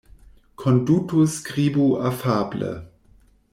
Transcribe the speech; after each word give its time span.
Konduto 0.63 1.27
Skribu 1.35 1.85
afable. 2.11 2.73